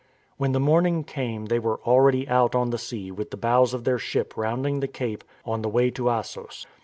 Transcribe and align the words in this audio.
When 0.37 0.51
the 0.51 0.59
morning 0.59 1.03
came 1.03 1.45
they 1.45 1.59
were 1.59 1.79
already 1.81 2.27
out 2.27 2.55
on 2.55 2.71
the 2.71 2.79
sea 2.79 3.11
with 3.11 3.29
the 3.29 3.37
bows 3.37 3.71
of 3.75 3.83
their 3.83 3.99
ship 3.99 4.33
rounding 4.35 4.79
the 4.79 4.87
cape 4.87 5.23
on 5.45 5.61
the 5.61 5.69
way 5.69 5.91
to 5.91 6.09
Assos. 6.09 6.65